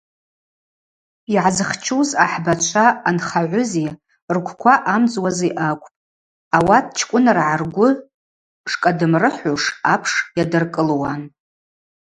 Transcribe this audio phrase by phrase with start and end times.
[1.35, 3.87] Йгӏазхчуз ахӏбачва ъанхагӏвызи
[4.35, 5.97] ргвква ъамдзуази акӏвпӏ–
[6.57, 7.89] ауат чкӏвыныргӏагьи ргвы
[8.71, 11.21] шкӏадымрыхӏуш апш йадыркӏылуан.